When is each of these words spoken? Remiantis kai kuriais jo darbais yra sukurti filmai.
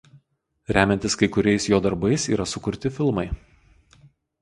Remiantis 0.77 1.17
kai 1.19 1.29
kuriais 1.35 1.69
jo 1.75 1.81
darbais 1.89 2.27
yra 2.33 2.51
sukurti 2.55 2.95
filmai. 2.99 3.31